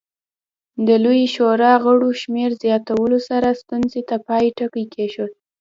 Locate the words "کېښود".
4.93-5.31